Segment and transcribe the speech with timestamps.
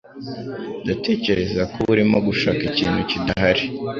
[0.83, 3.63] Ndatekereza ko urimo gushaka ikintu kidahari.